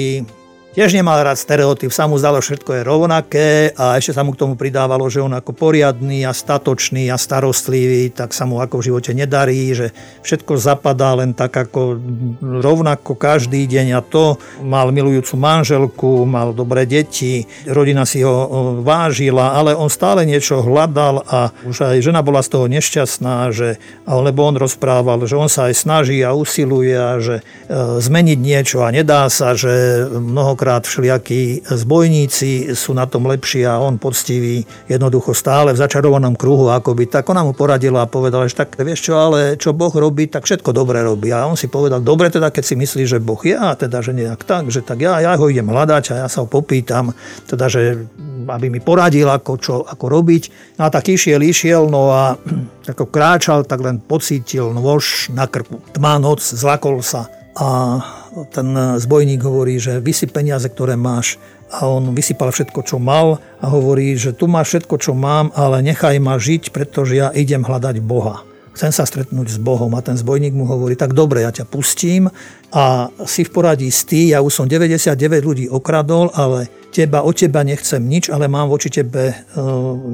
Tiež 0.74 0.90
nemal 0.90 1.22
rád 1.22 1.38
stereotyp, 1.38 1.94
sa 1.94 2.10
mu 2.10 2.18
zdalo, 2.18 2.42
všetko 2.42 2.70
je 2.74 2.82
rovnaké 2.82 3.48
a 3.78 3.94
ešte 3.94 4.10
sa 4.10 4.26
mu 4.26 4.34
k 4.34 4.42
tomu 4.42 4.58
pridávalo, 4.58 5.06
že 5.06 5.22
on 5.22 5.30
ako 5.30 5.54
poriadný 5.54 6.26
a 6.26 6.34
statočný 6.34 7.14
a 7.14 7.14
starostlivý, 7.14 8.10
tak 8.10 8.34
sa 8.34 8.42
mu 8.42 8.58
ako 8.58 8.82
v 8.82 8.86
živote 8.90 9.14
nedarí, 9.14 9.70
že 9.70 9.94
všetko 10.26 10.58
zapadá 10.58 11.14
len 11.14 11.30
tak 11.30 11.54
ako 11.54 12.02
rovnako 12.42 13.14
každý 13.14 13.70
deň 13.70 13.86
a 13.94 14.02
to 14.02 14.34
mal 14.66 14.90
milujúcu 14.90 15.38
manželku, 15.38 16.26
mal 16.26 16.50
dobré 16.50 16.90
deti, 16.90 17.46
rodina 17.70 18.02
si 18.02 18.26
ho 18.26 18.82
vážila, 18.82 19.54
ale 19.54 19.78
on 19.78 19.86
stále 19.86 20.26
niečo 20.26 20.58
hľadal 20.58 21.22
a 21.22 21.54
už 21.70 21.86
aj 21.86 22.02
žena 22.02 22.26
bola 22.26 22.42
z 22.42 22.50
toho 22.50 22.66
nešťastná, 22.66 23.54
že, 23.54 23.78
lebo 24.10 24.42
on 24.42 24.58
rozprával, 24.58 25.22
že 25.22 25.38
on 25.38 25.46
sa 25.46 25.70
aj 25.70 25.74
snaží 25.78 26.18
a 26.26 26.34
usiluje 26.34 26.98
a 26.98 27.22
že 27.22 27.46
e, 27.70 28.02
zmeniť 28.02 28.38
niečo 28.42 28.82
a 28.82 28.90
nedá 28.90 29.30
sa, 29.30 29.54
že 29.54 30.02
mnoho 30.10 30.63
Častokrát 30.64 30.88
všelijakí 30.88 31.68
zbojníci 31.68 32.72
sú 32.72 32.96
na 32.96 33.04
tom 33.04 33.28
lepší 33.28 33.68
a 33.68 33.84
on 33.84 34.00
poctivý, 34.00 34.64
jednoducho 34.88 35.36
stále 35.36 35.76
v 35.76 35.80
začarovanom 35.84 36.40
kruhu 36.40 36.72
akoby. 36.72 37.04
Tak 37.04 37.28
ona 37.28 37.44
mu 37.44 37.52
poradila 37.52 38.00
a 38.00 38.08
povedala, 38.08 38.48
že 38.48 38.56
tak 38.56 38.72
vieš 38.80 39.04
čo, 39.04 39.12
ale 39.12 39.60
čo 39.60 39.76
Boh 39.76 39.92
robí, 39.92 40.24
tak 40.24 40.48
všetko 40.48 40.72
dobre 40.72 41.04
robí. 41.04 41.28
A 41.36 41.44
on 41.44 41.52
si 41.52 41.68
povedal, 41.68 42.00
dobre 42.00 42.32
teda, 42.32 42.48
keď 42.48 42.64
si 42.64 42.80
myslí, 42.80 43.04
že 43.04 43.20
Boh 43.20 43.36
je, 43.44 43.52
a 43.52 43.76
teda, 43.76 44.00
že 44.00 44.16
nejak 44.16 44.40
tak, 44.48 44.72
že 44.72 44.80
tak 44.80 45.04
ja, 45.04 45.20
ja 45.20 45.36
ho 45.36 45.52
idem 45.52 45.68
hľadať 45.68 46.16
a 46.16 46.24
ja 46.24 46.28
sa 46.32 46.40
ho 46.40 46.48
popýtam, 46.48 47.12
teda, 47.44 47.68
že 47.68 48.08
aby 48.48 48.72
mi 48.72 48.80
poradil, 48.80 49.28
ako, 49.28 49.52
čo, 49.60 49.74
ako 49.84 50.08
robiť. 50.08 50.42
No 50.80 50.88
a 50.88 50.88
tak 50.88 51.12
išiel, 51.12 51.44
išiel, 51.44 51.92
no 51.92 52.08
a 52.08 52.40
ako 52.96 53.12
kráčal, 53.12 53.68
tak 53.68 53.84
len 53.84 54.00
pocítil 54.00 54.72
nôž 54.72 55.28
na 55.28 55.44
krku. 55.44 55.84
Tmá 55.92 56.16
noc, 56.16 56.40
zlakol 56.40 57.04
sa 57.04 57.28
a 57.54 58.00
ten 58.50 58.74
zbojník 58.98 59.38
hovorí, 59.46 59.78
že 59.78 60.02
vysi 60.02 60.26
peniaze, 60.26 60.66
ktoré 60.66 60.98
máš 60.98 61.38
a 61.70 61.86
on 61.86 62.10
vysypal 62.10 62.50
všetko, 62.50 62.80
čo 62.82 62.98
mal 62.98 63.38
a 63.62 63.66
hovorí, 63.70 64.18
že 64.18 64.34
tu 64.34 64.50
máš 64.50 64.74
všetko, 64.74 64.94
čo 64.98 65.12
mám, 65.14 65.54
ale 65.54 65.82
nechaj 65.86 66.18
ma 66.18 66.34
žiť, 66.38 66.74
pretože 66.74 67.14
ja 67.14 67.30
idem 67.30 67.62
hľadať 67.62 68.02
Boha. 68.02 68.42
Chcem 68.74 68.90
sa 68.90 69.06
stretnúť 69.06 69.54
s 69.54 69.58
Bohom 69.62 69.94
a 69.94 70.02
ten 70.02 70.18
zbojník 70.18 70.50
mu 70.50 70.66
hovorí, 70.66 70.98
tak 70.98 71.14
dobre, 71.14 71.46
ja 71.46 71.54
ťa 71.54 71.62
pustím 71.70 72.26
a 72.74 73.06
si 73.22 73.46
v 73.46 73.54
poradí 73.54 73.86
s 73.86 74.02
tý, 74.02 74.34
ja 74.34 74.42
už 74.42 74.50
som 74.50 74.66
99 74.66 75.14
ľudí 75.46 75.70
okradol, 75.70 76.34
ale 76.34 76.66
teba, 76.90 77.22
od 77.22 77.38
teba 77.38 77.62
nechcem 77.62 78.02
nič, 78.02 78.34
ale 78.34 78.50
mám 78.50 78.66
voči 78.66 78.90
tebe 78.90 79.30
e, 79.30 79.34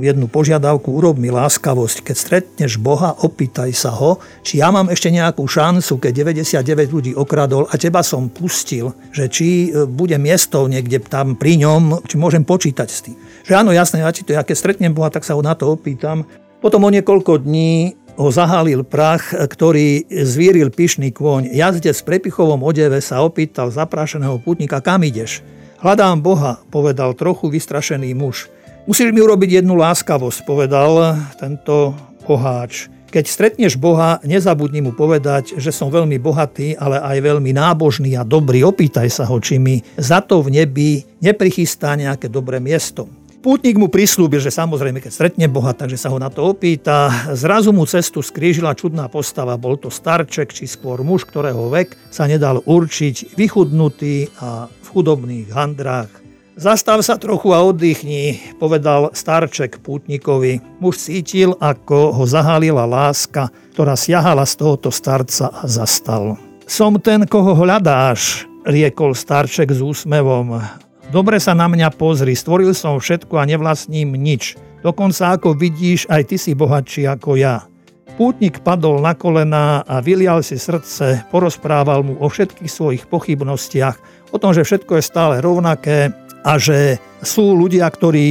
jednu 0.04 0.28
požiadavku, 0.28 0.92
urob 0.92 1.16
mi 1.16 1.32
láskavosť. 1.32 2.04
Keď 2.04 2.16
stretneš 2.16 2.76
Boha, 2.76 3.16
opýtaj 3.24 3.72
sa 3.72 3.96
ho, 3.96 4.20
či 4.44 4.60
ja 4.60 4.68
mám 4.68 4.92
ešte 4.92 5.08
nejakú 5.08 5.40
šancu, 5.48 5.96
keď 5.96 6.36
99 6.36 6.92
ľudí 6.92 7.12
okradol 7.16 7.64
a 7.64 7.80
teba 7.80 8.04
som 8.04 8.28
pustil, 8.28 8.92
že 9.08 9.32
či 9.32 9.72
e, 9.72 9.88
bude 9.88 10.20
miesto 10.20 10.68
niekde 10.68 11.00
tam 11.00 11.32
pri 11.32 11.64
ňom, 11.64 12.04
či 12.04 12.20
môžem 12.20 12.44
počítať 12.44 12.88
s 12.92 13.08
tým. 13.08 13.16
Že 13.44 13.52
áno, 13.56 13.72
jasné, 13.72 14.04
ja, 14.04 14.12
či 14.12 14.20
to, 14.20 14.36
ja 14.36 14.44
keď 14.44 14.56
stretnem 14.56 14.92
Boha, 14.92 15.08
tak 15.08 15.24
sa 15.24 15.32
ho 15.32 15.40
na 15.40 15.56
to 15.56 15.64
opýtam. 15.72 16.28
Potom 16.60 16.84
o 16.84 16.92
niekoľko 16.92 17.40
dní 17.40 17.99
ho 18.16 18.28
zahalil 18.30 18.82
prach, 18.86 19.34
ktorý 19.34 20.06
zvíril 20.10 20.70
pyšný 20.72 21.14
kôň. 21.14 21.52
Jazdec 21.54 21.98
v 22.00 22.08
prepichovom 22.16 22.62
odeve 22.62 22.98
sa 23.04 23.22
opýtal 23.22 23.70
zaprášeného 23.70 24.38
putníka, 24.42 24.82
kam 24.82 25.06
ideš? 25.06 25.44
Hľadám 25.80 26.20
Boha, 26.20 26.60
povedal 26.68 27.16
trochu 27.16 27.48
vystrašený 27.48 28.12
muž. 28.12 28.52
Musíš 28.84 29.12
mi 29.12 29.20
urobiť 29.20 29.62
jednu 29.62 29.76
láskavosť, 29.76 30.44
povedal 30.44 31.16
tento 31.40 31.94
boháč. 32.26 32.86
Keď 33.10 33.26
stretneš 33.26 33.74
Boha, 33.74 34.22
nezabudni 34.22 34.78
mu 34.78 34.94
povedať, 34.94 35.58
že 35.58 35.74
som 35.74 35.90
veľmi 35.90 36.22
bohatý, 36.22 36.78
ale 36.78 37.02
aj 37.02 37.18
veľmi 37.18 37.50
nábožný 37.50 38.14
a 38.14 38.22
dobrý. 38.22 38.62
Opýtaj 38.62 39.10
sa 39.10 39.26
ho, 39.26 39.34
či 39.42 39.58
mi 39.58 39.82
za 39.98 40.22
to 40.22 40.46
v 40.46 40.62
nebi 40.62 41.02
neprichystá 41.18 41.98
nejaké 41.98 42.30
dobré 42.30 42.62
miesto. 42.62 43.10
Pútnik 43.40 43.80
mu 43.80 43.88
prislúbil, 43.88 44.36
že 44.36 44.52
samozrejme, 44.52 45.00
keď 45.00 45.12
stretne 45.16 45.48
Boha, 45.48 45.72
takže 45.72 45.96
sa 45.96 46.12
ho 46.12 46.20
na 46.20 46.28
to 46.28 46.52
opýta. 46.52 47.08
Zrazu 47.32 47.72
mu 47.72 47.88
cestu 47.88 48.20
skrížila 48.20 48.76
čudná 48.76 49.08
postava. 49.08 49.56
Bol 49.56 49.80
to 49.80 49.88
starček, 49.88 50.52
či 50.52 50.68
skôr 50.68 51.00
muž, 51.00 51.24
ktorého 51.24 51.72
vek 51.72 51.96
sa 52.12 52.28
nedal 52.28 52.60
určiť, 52.60 53.40
vychudnutý 53.40 54.28
a 54.44 54.68
v 54.68 54.86
chudobných 54.92 55.48
handrách. 55.56 56.12
Zastav 56.60 57.00
sa 57.00 57.16
trochu 57.16 57.56
a 57.56 57.64
oddychni, 57.64 58.36
povedal 58.60 59.08
starček 59.16 59.80
pútnikovi. 59.80 60.60
Muž 60.76 61.00
cítil, 61.08 61.56
ako 61.56 62.12
ho 62.12 62.24
zahalila 62.28 62.84
láska, 62.84 63.48
ktorá 63.72 63.96
siahala 63.96 64.44
z 64.44 64.60
tohoto 64.60 64.92
starca 64.92 65.48
a 65.48 65.64
zastal. 65.64 66.36
Som 66.68 67.00
ten, 67.00 67.24
koho 67.24 67.56
hľadáš, 67.56 68.44
riekol 68.68 69.16
starček 69.16 69.72
s 69.72 69.80
úsmevom. 69.80 70.60
Dobre 71.10 71.42
sa 71.42 71.58
na 71.58 71.66
mňa 71.66 71.90
pozri, 71.98 72.38
stvoril 72.38 72.70
som 72.70 72.94
všetko 72.94 73.34
a 73.34 73.42
nevlastním 73.42 74.14
nič. 74.14 74.54
Dokonca 74.86 75.34
ako 75.34 75.58
vidíš, 75.58 76.06
aj 76.06 76.22
ty 76.30 76.38
si 76.38 76.54
bohatší 76.54 77.10
ako 77.10 77.34
ja. 77.34 77.66
Pútnik 78.14 78.62
padol 78.62 79.02
na 79.02 79.18
kolená 79.18 79.82
a 79.90 79.98
vylial 79.98 80.38
si 80.46 80.54
srdce, 80.54 81.26
porozprával 81.34 82.06
mu 82.06 82.14
o 82.22 82.30
všetkých 82.30 82.70
svojich 82.70 83.02
pochybnostiach, 83.10 83.98
o 84.30 84.38
tom, 84.38 84.54
že 84.54 84.62
všetko 84.62 85.02
je 85.02 85.02
stále 85.02 85.42
rovnaké 85.42 86.14
a 86.46 86.62
že 86.62 87.02
sú 87.26 87.58
ľudia, 87.58 87.90
ktorí 87.90 88.28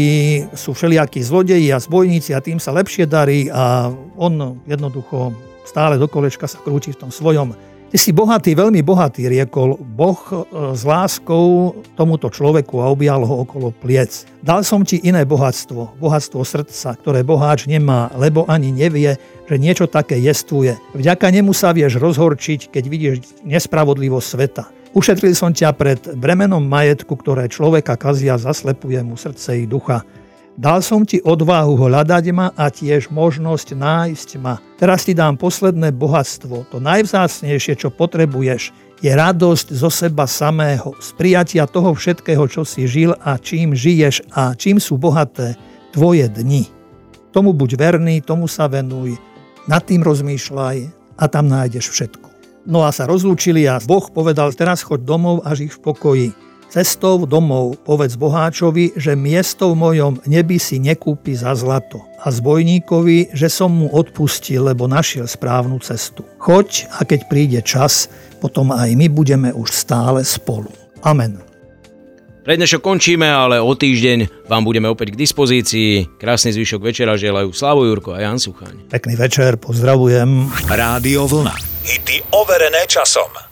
sú 0.56 0.72
všelijakí 0.72 1.20
zlodeji 1.20 1.76
a 1.76 1.84
zbojníci 1.84 2.32
a 2.32 2.40
tým 2.40 2.64
sa 2.64 2.72
lepšie 2.72 3.04
darí 3.12 3.52
a 3.52 3.92
on 4.16 4.64
jednoducho 4.64 5.36
stále 5.68 6.00
do 6.00 6.08
kolečka 6.08 6.48
sa 6.48 6.64
krúti 6.64 6.96
v 6.96 7.02
tom 7.04 7.12
svojom 7.12 7.52
Ty 7.90 7.98
si 7.98 8.14
bohatý, 8.14 8.54
veľmi 8.54 8.86
bohatý, 8.86 9.26
riekol 9.26 9.74
Boh 9.82 10.22
e, 10.30 10.46
s 10.78 10.86
láskou 10.86 11.74
tomuto 11.98 12.30
človeku 12.30 12.78
a 12.86 12.94
objal 12.94 13.26
ho 13.26 13.42
okolo 13.42 13.74
pliec. 13.74 14.30
Dal 14.46 14.62
som 14.62 14.86
ti 14.86 15.02
iné 15.02 15.26
bohatstvo, 15.26 15.98
bohatstvo 15.98 16.46
srdca, 16.46 16.94
ktoré 17.02 17.26
boháč 17.26 17.66
nemá, 17.66 18.14
lebo 18.14 18.46
ani 18.46 18.70
nevie, 18.70 19.18
že 19.50 19.56
niečo 19.58 19.90
také 19.90 20.22
jestvuje. 20.22 20.78
Vďaka 20.94 21.34
nemu 21.34 21.50
sa 21.50 21.74
vieš 21.74 21.98
rozhorčiť, 21.98 22.70
keď 22.70 22.84
vidíš 22.86 23.16
nespravodlivosť 23.42 24.28
sveta. 24.30 24.64
Ušetril 24.94 25.34
som 25.34 25.50
ťa 25.50 25.74
pred 25.74 25.98
bremenom 26.14 26.62
majetku, 26.62 27.18
ktoré 27.18 27.50
človeka 27.50 27.98
kazia, 27.98 28.38
zaslepuje 28.38 29.02
mu 29.02 29.18
srdce 29.18 29.62
i 29.62 29.66
ducha. 29.66 30.06
Dal 30.58 30.82
som 30.82 31.06
ti 31.06 31.22
odvahu 31.22 31.78
hľadať 31.78 32.26
ma 32.34 32.50
a 32.58 32.72
tiež 32.74 33.14
možnosť 33.14 33.78
nájsť 33.78 34.30
ma. 34.42 34.58
Teraz 34.82 35.06
ti 35.06 35.14
dám 35.14 35.38
posledné 35.38 35.94
bohatstvo, 35.94 36.70
to 36.72 36.78
najvzácnejšie, 36.82 37.78
čo 37.78 37.94
potrebuješ, 37.94 38.74
je 39.00 39.12
radosť 39.12 39.68
zo 39.72 39.88
seba 39.88 40.28
samého, 40.28 40.92
z 41.00 41.10
prijatia 41.16 41.64
toho 41.64 41.96
všetkého, 41.96 42.44
čo 42.52 42.68
si 42.68 42.84
žil 42.84 43.16
a 43.24 43.40
čím 43.40 43.72
žiješ 43.72 44.28
a 44.36 44.52
čím 44.56 44.84
sú 44.84 45.00
bohaté 45.00 45.56
tvoje 45.96 46.28
dni. 46.28 46.68
Tomu 47.32 47.56
buď 47.56 47.80
verný, 47.80 48.20
tomu 48.20 48.52
sa 48.52 48.68
venuj, 48.68 49.16
nad 49.70 49.86
tým 49.86 50.04
rozmýšľaj 50.04 50.78
a 51.16 51.24
tam 51.32 51.46
nájdeš 51.48 51.94
všetko. 51.94 52.28
No 52.68 52.84
a 52.84 52.92
sa 52.92 53.08
rozlúčili 53.08 53.64
a 53.66 53.80
Boh 53.80 54.04
povedal, 54.12 54.52
teraz 54.52 54.84
choď 54.84 55.08
domov 55.08 55.42
a 55.48 55.56
žij 55.56 55.72
v 55.74 55.80
pokoji. 55.80 56.30
Cestou 56.70 57.26
domov 57.26 57.82
povedz 57.82 58.14
boháčovi, 58.14 58.94
že 58.94 59.18
miesto 59.18 59.74
v 59.74 59.90
mojom 59.90 60.14
nebi 60.30 60.62
si 60.62 60.78
nekúpi 60.78 61.34
za 61.34 61.58
zlato 61.58 62.06
a 62.22 62.30
zbojníkovi, 62.30 63.34
že 63.34 63.50
som 63.50 63.74
mu 63.74 63.90
odpustil, 63.90 64.70
lebo 64.70 64.86
našiel 64.86 65.26
správnu 65.26 65.82
cestu. 65.82 66.22
Choď 66.38 66.86
a 66.94 67.10
keď 67.10 67.26
príde 67.26 67.60
čas, 67.66 68.06
potom 68.38 68.70
aj 68.70 68.94
my 68.94 69.10
budeme 69.10 69.50
už 69.50 69.74
stále 69.74 70.22
spolu. 70.22 70.70
Amen. 71.02 71.42
Pre 72.46 72.54
dnešok 72.54 72.86
končíme, 72.86 73.26
ale 73.26 73.58
o 73.58 73.74
týždeň 73.74 74.46
vám 74.46 74.62
budeme 74.62 74.94
opäť 74.94 75.18
k 75.18 75.26
dispozícii. 75.26 76.22
Krásny 76.22 76.54
zvyšok 76.54 76.86
večera 76.86 77.18
želajú 77.18 77.50
Slavo 77.50 77.82
Jurko 77.82 78.14
a 78.14 78.22
Jan 78.22 78.38
Suchaň. 78.38 78.94
Pekný 78.94 79.18
večer, 79.18 79.58
pozdravujem. 79.58 80.54
Rádio 80.70 81.26
Vlna. 81.26 81.58
Hity 81.82 82.30
overené 82.30 82.86
časom. 82.86 83.49